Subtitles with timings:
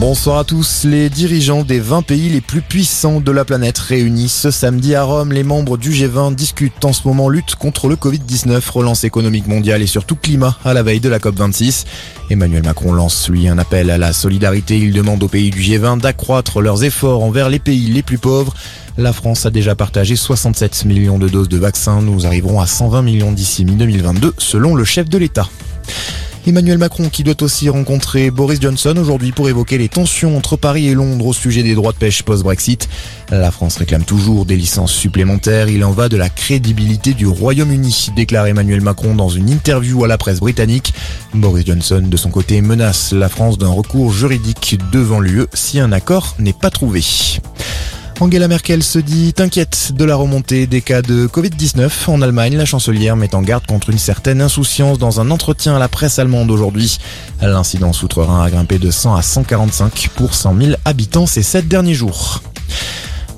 [0.00, 0.84] Bonsoir à tous.
[0.84, 5.02] Les dirigeants des 20 pays les plus puissants de la planète réunis ce samedi à
[5.02, 5.30] Rome.
[5.30, 9.82] Les membres du G20 discutent en ce moment lutte contre le Covid-19, relance économique mondiale
[9.82, 11.84] et surtout climat à la veille de la COP26.
[12.30, 14.78] Emmanuel Macron lance lui un appel à la solidarité.
[14.78, 18.54] Il demande aux pays du G20 d'accroître leurs efforts envers les pays les plus pauvres.
[18.96, 22.00] La France a déjà partagé 67 millions de doses de vaccins.
[22.00, 25.50] Nous arriverons à 120 millions d'ici mi-2022 selon le chef de l'État.
[26.46, 30.88] Emmanuel Macron qui doit aussi rencontrer Boris Johnson aujourd'hui pour évoquer les tensions entre Paris
[30.88, 32.88] et Londres au sujet des droits de pêche post-Brexit.
[33.30, 35.68] La France réclame toujours des licences supplémentaires.
[35.68, 40.08] Il en va de la crédibilité du Royaume-Uni, déclare Emmanuel Macron dans une interview à
[40.08, 40.94] la presse britannique.
[41.34, 45.92] Boris Johnson, de son côté, menace la France d'un recours juridique devant l'UE si un
[45.92, 47.02] accord n'est pas trouvé.
[48.22, 52.54] Angela Merkel se dit inquiète de la remontée des cas de Covid-19 en Allemagne.
[52.54, 56.18] La chancelière met en garde contre une certaine insouciance dans un entretien à la presse
[56.18, 56.98] allemande aujourd'hui.
[57.40, 61.94] L'incidence outre-Rhin a grimpé de 100 à 145 pour 100 000 habitants ces sept derniers
[61.94, 62.42] jours.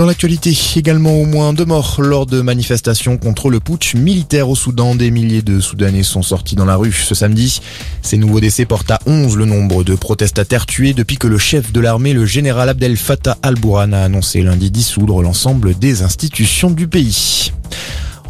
[0.00, 4.56] Dans l'actualité, également au moins deux morts lors de manifestations contre le putsch militaire au
[4.56, 4.94] Soudan.
[4.94, 7.60] Des milliers de Soudanais sont sortis dans la rue ce samedi.
[8.00, 11.70] Ces nouveaux décès portent à 11 le nombre de protestataires tués depuis que le chef
[11.70, 16.88] de l'armée, le général Abdel Fattah al-Bourhan, a annoncé lundi dissoudre l'ensemble des institutions du
[16.88, 17.52] pays.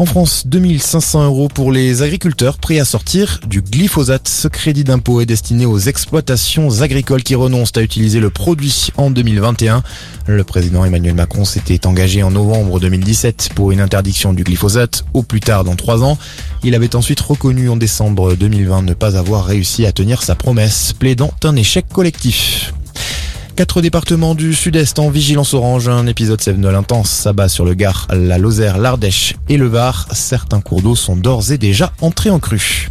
[0.00, 4.28] En France, 2500 euros pour les agriculteurs prêts à sortir du glyphosate.
[4.28, 9.10] Ce crédit d'impôt est destiné aux exploitations agricoles qui renoncent à utiliser le produit en
[9.10, 9.82] 2021.
[10.26, 15.22] Le président Emmanuel Macron s'était engagé en novembre 2017 pour une interdiction du glyphosate au
[15.22, 16.16] plus tard dans trois ans.
[16.64, 20.94] Il avait ensuite reconnu en décembre 2020 ne pas avoir réussi à tenir sa promesse,
[20.94, 22.72] plaidant un échec collectif.
[23.56, 25.88] Quatre départements du sud-est en vigilance orange.
[25.88, 30.06] Un épisode Sévenol intense s'abat sur le Gard, la Lozère, l'Ardèche et le Var.
[30.12, 32.88] Certains cours d'eau sont d'ores et déjà entrés en crue.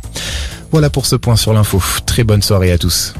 [0.71, 1.81] Voilà pour ce point sur l'info.
[2.05, 3.13] Très bonne soirée à tous.